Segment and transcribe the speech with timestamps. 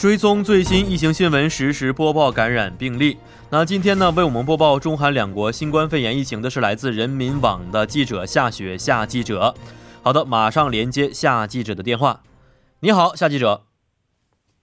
[0.00, 3.18] 追踪最新疫情新闻，实时播报感染病例。
[3.50, 9.54] 那今天呢，为我们播报中韩两国新冠肺炎疫情的是来自人民网的记者夏雪夏记者。
[10.02, 12.22] 好的，马上连接夏记者的电话。
[12.80, 13.64] 你好，夏记者。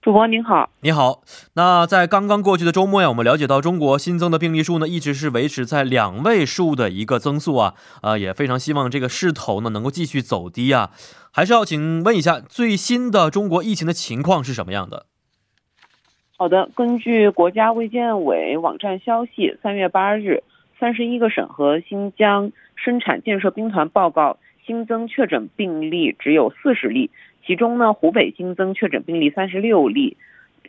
[0.02, 1.22] 主播您好，你好。
[1.52, 10.90] 那在刚刚过去的周末呀，我们了解到中国新增的病例数呢，一直是维持在两位数的一个增速啊，啊，也非常希望这个势头呢能够继续走低啊。
[11.30, 15.06] 还是要请问一下，最新的中国疫情的情况是什么样的？
[16.40, 20.44] 好的，根据国家卫健委网站消息，三月八日，
[20.78, 27.10] 三十一个省和新疆生产建设兵团报告新增确诊病例只有四十例。
[27.44, 30.16] 其中呢，湖北新增确诊病例三十六例，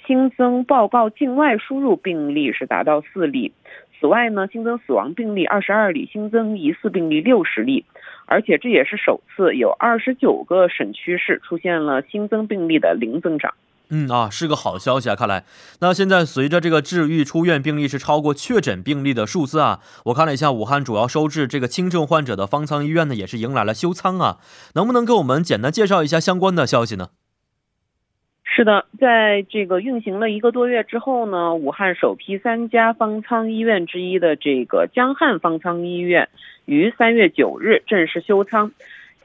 [0.07, 3.53] 新增报告境外输入病例是达到四例。
[3.99, 7.85] 此外呢，新增死亡病例二十二例，新增疑似病例六十例，
[8.25, 13.53] 而且这也是首次有二十九个省区市出现了新增病例的零增长。
[13.91, 15.15] 嗯啊，是个好消息啊！
[15.15, 15.45] 看来，
[15.81, 24.37] 那现在随着这个治愈出院病例是超过确诊病例的数字啊，我看了一下，武汉主要收治这个轻症患者的方舱医院呢，也是迎来了休舱啊。
[24.75, 27.09] 能不能给我们简单介绍一下相关的消息呢？
[28.43, 36.29] 是的，在这个运行了一个多月之后呢，武汉首批三家方舱医院之一的这个江汉方舱医院
[36.65, 38.71] 于三月九日正式休舱。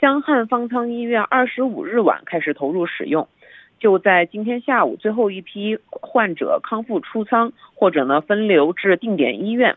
[0.00, 3.26] 江汉方舱医院二十五日晚开始投入使用。
[3.84, 9.76] 就在今天下午，最后一批患者康复出舱，或者呢分流至定点医院。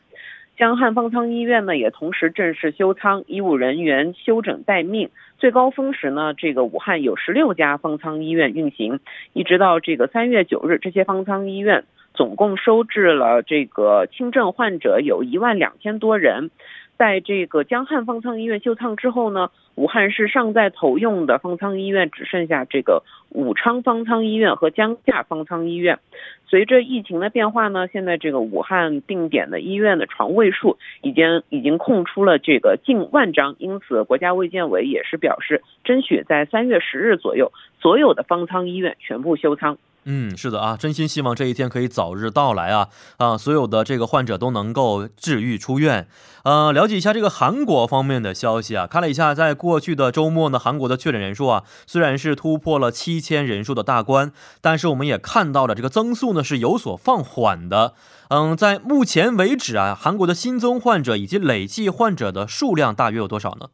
[0.55, 5.09] 江汉方舱医院呢也同时正式休舱，医务人员休整待命。
[5.39, 9.01] 最高峰时呢，这个武汉有十六家方舱医院运行，
[9.33, 11.83] 一直到这个三月九日，这些方舱医院
[12.13, 16.49] 总共收治了这个轻症患者有一万两千多人。
[16.97, 25.99] 在这个江汉方舱医院休舱之后呢，武汉市尚在投用的方舱医院只剩下这个武昌方舱医院和江夏方舱医院。
[26.47, 39.77] 随着疫情的变化呢，现在这个武汉定点的医院的床位数已经已经空出了这个近万张，因此国家卫健委也是表示，争取在三月十日左右，所有的方舱医院全部休舱。
[40.09, 42.87] 嗯，是的啊，真心希望这一天可以早日到来啊
[43.17, 43.37] 啊！
[43.37, 46.07] 所有的这个患者都能够治愈出院。
[46.43, 54.31] 呃，了解一下这个韩国方面的消息啊，看了一下，在过去的周末呢，韩国的确诊人数啊，虽然是突破了七千人数的大关，
[54.61, 57.93] 但是我们也看到了这个增速呢是有所放缓的。
[58.29, 63.67] 嗯，在目前为止啊，韩国的新增患者以及累计患者的数量大约有多少呢？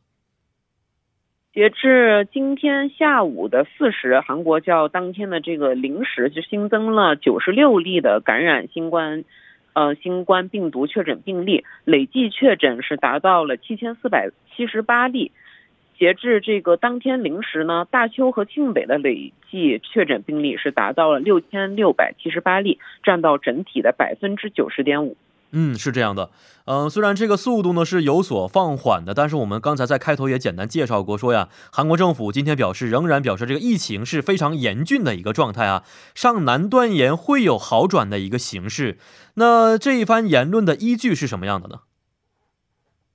[1.53, 9.24] 截至今天下午的四时，韩国较当天的这个零时就新增了九十六例的感染新冠，
[9.74, 15.31] 呃，新冠病毒确诊病例，累计确诊是达到了七千四百七十八例。
[15.96, 25.16] 截至这个当天零时呢，大邱和庆北的累计确诊病例是达到了六千六百七十八例，占到整体的百分之九十点五。
[25.56, 26.31] 嗯，是这样的，
[26.66, 35.84] 嗯，虽然这个速度呢是有所放缓的，但是我们刚才在开头也简单介绍过，说呀，韩国政府今天表示，仍然表示这个疫情是非常严峻的一个状态啊，
[36.16, 38.97] 尚难断言会有好转的一个形势。
[39.36, 41.81] 那这一番言论的依据是什么样的呢？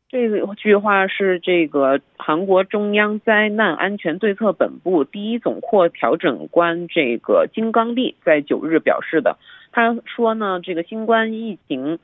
[0.08, 9.36] 这句话是这个韩国中央灾难安全对策本部第一总扩调整官这个金刚利在九日表示的。
[9.72, 11.98] 他说呢，这个新冠疫情。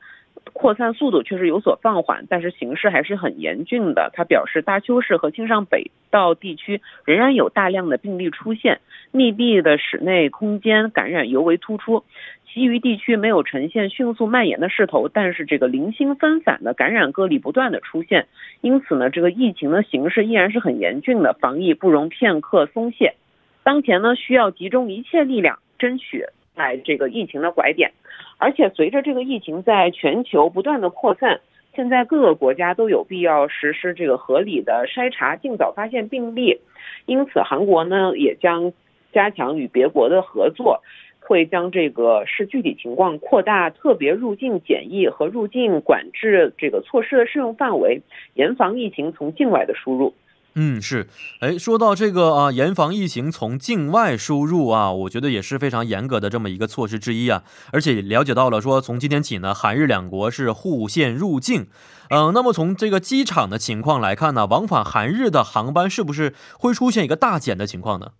[0.53, 4.09] 扩散速度确实有所放缓，但是形势还是很严峻的。
[4.13, 8.79] 他表示，大邱市和庆尚北道地区仍然有大量的病例出现，
[9.11, 12.03] 密闭的室内空间感染尤为突出。
[12.47, 18.27] 其余地区没有呈现迅速蔓延的势头，但是这个零星分散的感染个例不断的出现。
[18.61, 23.15] 因此呢，这个疫情的形势依然是很严峻的，防疫不容片刻松懈。
[23.63, 26.23] 当前呢，需要集中一切力量，争取
[26.55, 27.91] 在这个疫情的拐点。
[28.37, 31.39] 而且随着这个疫情在全球不断的扩散，
[31.75, 36.59] 现在各个国家都有必要实施这个合理的筛查，尽早发现病例。
[37.05, 38.73] 因此，韩国呢也将
[39.11, 40.81] 加强与别国的合作，
[41.19, 48.01] 会将这个视具体情况扩大特别入境检疫和入境管制这个措施的适用范围，
[48.33, 50.13] 严防疫情从境外的输入。
[50.57, 51.09] 嗯，是，
[51.41, 57.43] 哎，说到这个啊，严防疫情从境外输入啊，我觉得也是非常严格的这么一个措施之一啊。
[57.73, 61.67] 而且了解到了，说从今天起呢，韩日两国是互限入境。
[62.09, 68.11] 嗯，那么从这个机场的情况来看呢，往返韩日的航班是不是会出现一个大减的情况呢？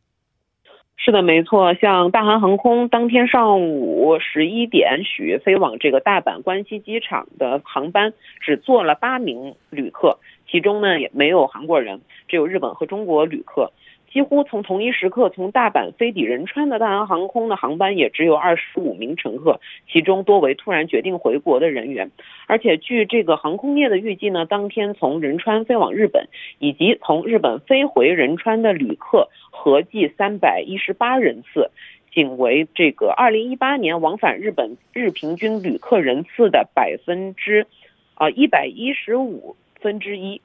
[0.98, 8.12] 是的，没错，像大韩航空当天上午十一点许飞往这个大阪关西机场的航班，
[8.42, 10.18] 只坐了八名旅客。
[10.50, 13.72] 其中呢也没有韩国人，只有日本和中国旅客。
[14.12, 19.60] 几乎从同一时刻从大阪飞抵仁川的大韩航空的航班也只有二十五名乘客，
[19.92, 22.10] 其中多为突然决定回国的人员。
[22.48, 31.70] 而且据这个航空业的预计呢，当天从仁川飞往日本以及从日本飞回仁川的旅客合计三百一十八人次，
[32.14, 37.68] 仅为这个二零一八年往返日本日平均旅客人次的百分之
[38.14, 40.42] 啊一百一十五分之一。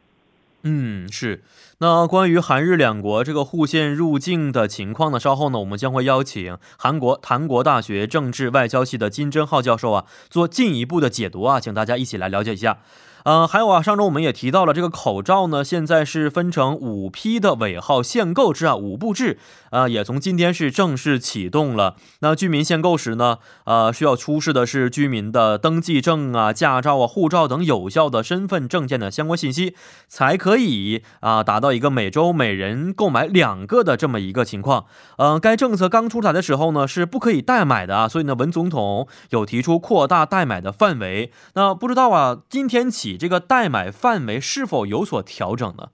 [0.65, 1.43] 嗯，是。
[1.79, 5.19] 那关于韩日两国这个互线入境的情况呢？
[5.19, 12.81] 稍后呢，我们将会邀请韩国檀国大学政治外交系的金真浩教授啊，做进一步的解读啊，请大家一起来了解一下。
[13.25, 19.38] 呃，还有啊，上周我们也提到了这个口罩呢，现在是分成五批的尾号限购制啊，五步制
[19.70, 21.96] 啊，也从今天是正式启动了。
[22.20, 29.75] 那居民限购时呢，呃，需要出示的是居民的登记证啊、驾照啊、护照等有效的身份证件的相关信息，
[30.08, 34.87] 才可以啊达到一个每周每人购买两个的这么一个情况。
[35.19, 41.31] 嗯，该政策刚出台的时候呢，是不可以代买的啊，所以呢，文总统有提出扩大代买的范围。
[41.52, 43.10] 那不知道啊，今天起。
[43.17, 45.91] 这个代买范围是否有所调整呢？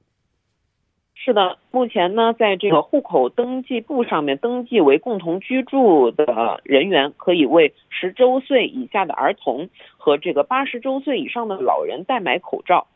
[1.15, 12.87] 是的，目前呢，在这个户口登记簿上面登记为共同居住的人员，可以为十周岁以下的儿童和这个八十周岁以上的老人代买口罩。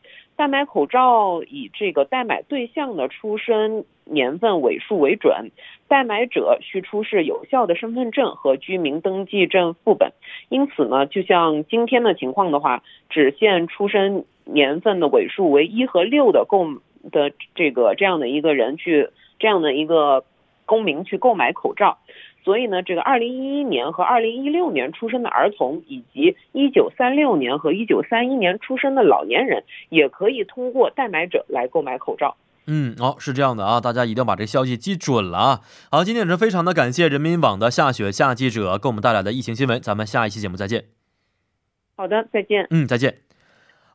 [0.41, 5.51] 代买口罩以这个代买对象的出生年份尾数为准，
[5.87, 10.13] 代买者需出示有效的身份证和居民登记证副本。
[10.49, 16.65] 因此呢，就像今天的情况的话，只限出生年份的尾数为一和六的购
[17.11, 20.25] 的这个这样的一个人去这样的一个
[20.65, 21.99] 公民去购买口罩。
[22.43, 32.35] 所以呢，这个二零一一年和二零一六年出生的儿童，以及一九三六年和一九三一年出生的老年人，也可以通过代买者来购买口罩。
[32.67, 35.61] 嗯，哦，是这样的啊，大家一定要把这消息记准了啊。
[35.89, 40.85] 好，今天也是非常的感谢人民网的夏雪夏记者给我们带来的疫情新闻，咱们下一期节目再见。
[41.95, 42.67] 好的，再见。
[42.69, 43.30] 嗯，再见。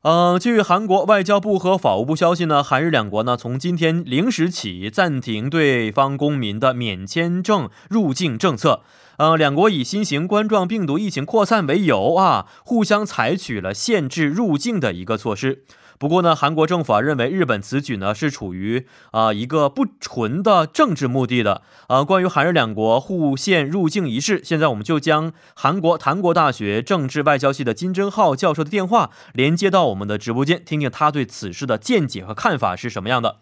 [0.09, 8.83] 嗯，据韩国外交部和法务部消息呢，韩日两国呢从今天零时起暂停对方公民的免签证入境政策。
[9.17, 15.65] 呃，两国以新型冠状病毒疫情扩散为由啊，互相采取了限制入境的一个措施。
[15.99, 21.63] 不过呢，韩国政府啊认为日本此举呢是处于啊一个不纯的政治目的的。
[21.89, 33.37] 啊，关于韩日两国互限入境一事，现在我们就将韩国韩国大学政治外交系的金正浩教授的电话连接到我们的直播间，听听他对此事的见解和看法是什么样的。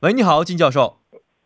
[0.00, 0.98] 喂，你好，金教授。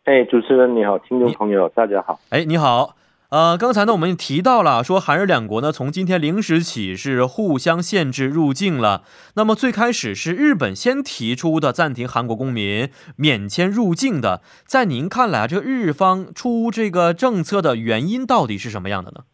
[0.05, 2.19] 哎，主持人你好，听众朋友大家好。
[2.29, 2.95] 哎，你好。
[3.35, 9.01] 呃，刚才呢，我们提到了说，韩日两国呢，从今天零时起是互相限制入境了。
[9.35, 12.87] 那么最开始是日本先提出的暂停韩国公民
[13.17, 19.25] 免签入境的，在您看来，这个日方出这个政策的原因到底是什么样的呢？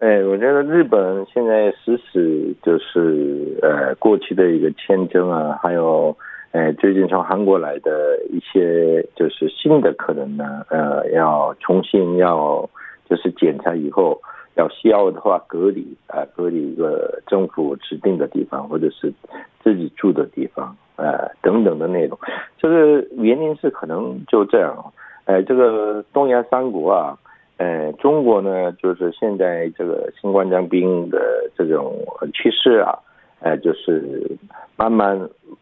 [0.00, 6.14] 哎，我觉得日本现在实施就是呃过去的一个签证啊，还有
[6.52, 12.68] 呃最近从韩国来的一些就是新的客人呢，呃，要重新要。
[13.08, 14.20] 就是检查以后
[14.56, 19.12] 要需要的话隔离啊，隔离一个政府指定的地方，或者是
[19.62, 22.18] 自己住的地方啊等等的内容。
[22.58, 24.92] 这个原因是可能就这样，
[25.26, 27.16] 哎，这个东亚三国啊，
[27.56, 31.18] 呃，中国呢就是现在这个新冠状病的
[31.56, 31.96] 这种
[32.34, 32.98] 趋势啊，
[33.40, 34.36] 哎，就是
[34.76, 35.16] 慢慢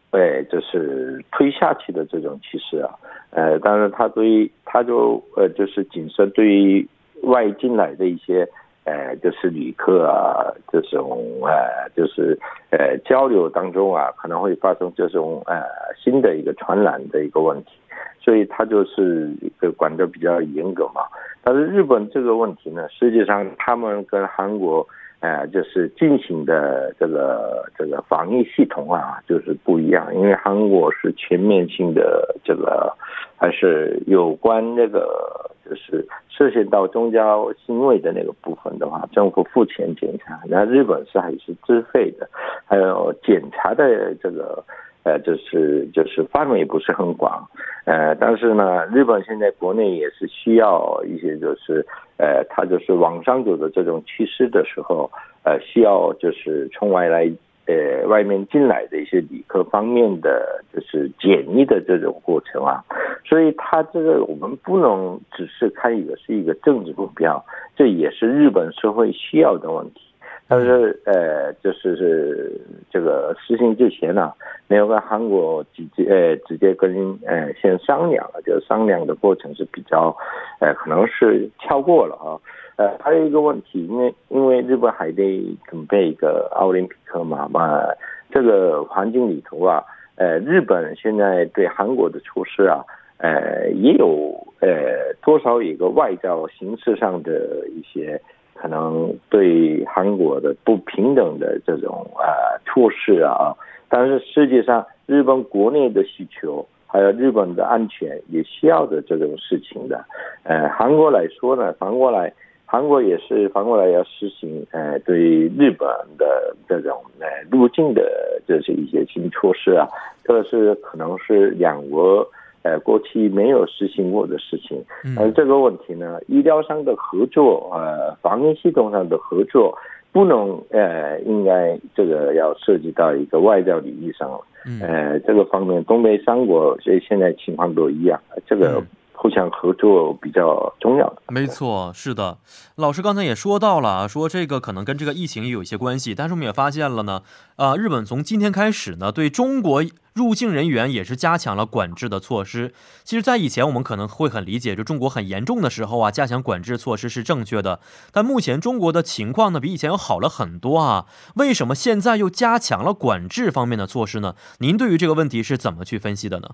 [0.09, 2.89] 哎，就是推下去的这种趋势啊，
[3.29, 6.87] 呃，当然他对于他就呃就是谨慎对于。
[7.27, 8.47] 外进来的一些，
[8.85, 12.37] 呃，就是旅客啊，这种呃，就是
[12.71, 15.63] 呃交流当中啊，可能会发生这种呃
[15.95, 17.71] 新的一个传染的一个问题，
[18.19, 21.01] 所以它就是一个管的比较严格嘛。
[21.43, 24.87] 但是日本这个问题呢，实际上他们跟韩国。
[25.19, 30.13] 呃，就是进行的这个这个防疫系统啊，就是不一样。
[30.13, 32.95] 因为韩国是全面性的这个，
[33.35, 36.07] 还是有关那个就是
[36.37, 40.39] 涉嫌到宗教行为的那个部分的话，政府付钱检查。
[40.47, 42.29] 那日本是还是自费的，
[42.65, 44.63] 还有检查的这个。
[45.03, 47.47] 呃，就是就是范围不是很广，
[47.85, 51.85] 呃，但是呢，日本现在国内也是需要一些，就是
[52.17, 55.09] 呃，它就是往上走的这种趋势的时候，
[55.45, 57.31] 呃，需要就是从外来
[57.67, 62.83] 呃外面进来的一些理科方面的就是简易的这种过程啊，
[63.25, 67.43] 所以它这个我们不能只是看一个是一个政治目标，
[67.75, 70.01] 这也是日本社会需要的问题。
[70.49, 74.31] 但是呃，就是是这个实行之前呢。
[74.69, 80.13] 没有跟韩国直接呃直接跟呃先商量了，就商量的过程是比较
[80.59, 82.35] 呃可能是跳过了啊。
[82.77, 87.81] 呃，还有一个问题，因为因为日本还得准备一个奥林匹克嘛嘛，
[88.29, 89.83] 这个环境里头啊，
[90.15, 92.85] 呃，日本现在对韩国的措施啊，
[93.17, 94.31] 呃，也有
[94.61, 98.21] 呃多少一个外交形式上的一些
[98.53, 103.57] 可能对韩国的不平等的这种呃措施啊，
[103.89, 110.05] 但是实际上日本国内的需求还有日本的安全也需要的这种事情的，
[110.43, 112.31] 呃，韩国来说呢，反过来。
[112.69, 115.17] 韩国也是反过来要实行，呃，对
[115.57, 118.03] 日本的这种呃入境的
[118.45, 119.87] 这些一些新措施啊，
[120.25, 122.27] 这是可能是两国
[122.63, 124.83] 呃过去没有实行过的事情。
[125.17, 129.73] 而，这个问题呢，医疗上的合作，呃，防疫系统上的合作，
[130.11, 134.39] 不能呃，应该这个要涉及到一个外交礼仪上了。
[134.81, 138.83] 呃，这个方面，东北三国所以现在情况都一样，这个。
[139.17, 142.37] 互相合作比较重要，没错，是的。
[142.75, 147.23] 老师刚才也说到了，说这个可能跟这个疫情也有一些关系，但是我们也发现了呢，
[147.55, 149.83] 啊，日本从今天开始呢，对中国
[150.13, 152.73] 入境人员也是加强了管制的措施。
[153.03, 157.79] 其实，在以前我们可能会很理解，就中国很严重的时候啊，加强管制措施是正确的。
[158.11, 161.07] 但目前中国的情况呢，比以前要好了很多啊。
[161.35, 164.35] 为什么现在又加强了管制方面的措施呢？
[164.59, 166.51] 您对于这个问题是怎么去分析的呢？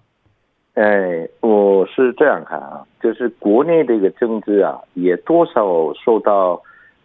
[0.75, 6.59] 哎，我是这样看啊，就是国内的一个政治啊，也多少受到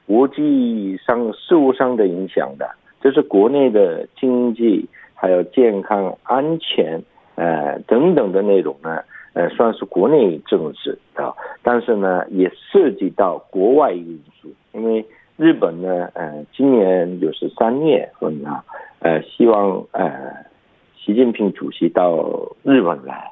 [0.07, 2.67] 国际上事务上的影响的，
[3.03, 7.03] 就是国内的经济、还有健康、安全，
[7.35, 9.03] 呃等等的内容呢，
[9.35, 15.05] 呃，算是国内政治啊，但是呢，也涉及到国外因素，因为
[15.37, 18.65] 日本呢，呃，今年就是三月份啊，
[19.01, 20.47] 呃，希望呃，
[20.97, 22.25] 习近平主席到
[22.63, 23.31] 日本来。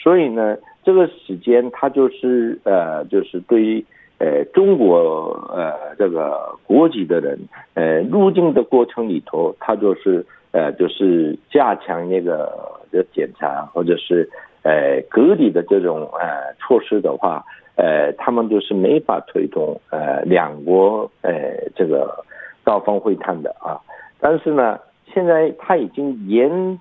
[0.00, 3.84] 所以呢，这个时间他就是呃，就是对于
[4.18, 7.36] 呃中国呃这个国籍的人
[7.74, 12.48] 呃入境的过程里头，他就是呃就是加强那个
[12.92, 14.28] 的检查或者是
[14.62, 21.32] 呃隔离的这种呃措施的话，呃他们就是没法推动呃两国呃
[21.74, 22.24] 这个
[22.62, 23.80] 高峰会谈的啊。
[24.20, 24.78] 但是呢，
[25.12, 26.78] 现在他已经延。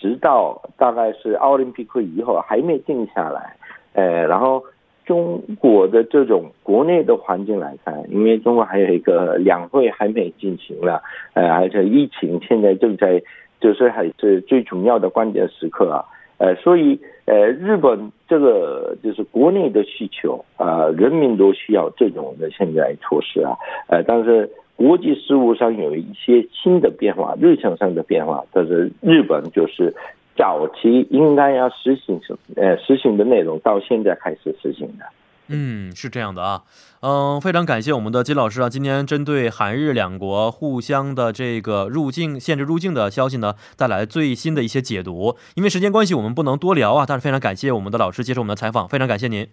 [0.00, 3.56] 直到大概是奥林匹克以后还没定下来，
[3.94, 4.62] 呃，然后
[5.04, 11.02] 中国的这种国内的环境来看，因为中国还有一个两会还没进行了，
[11.34, 13.22] 呃，而且疫情现在正在
[13.60, 16.04] 就是还是最重要的关键时刻啊，
[16.38, 23.56] 呃，所以呃，日本这个就是国内的需求啊，人民都需要这种的现在措施啊，
[23.88, 24.50] 呃，但是。
[24.76, 29.94] 国际事务上有一些新的变化，日程上的变化，但是日本就是
[30.36, 35.04] 早期应该要实行什呃实行的内容，到现在开始实行的。
[35.48, 36.64] 嗯，是这样的啊，
[37.02, 45.36] 嗯，非常感谢我们的金老师啊，今天针对韩日两国互相的这个入境限制入境的消息呢，带来最新的一些解读。
[45.54, 49.46] 因为时间关系，我们不能多聊啊，但是非常感谢我们的老师接受我们的采访，非常感谢您。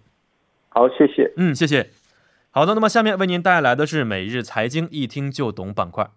[0.68, 1.32] 好，谢谢。
[1.36, 1.88] 嗯，谢谢。
[2.56, 6.12] 好的，那么下面为您带来的是每日财经一听就懂板块。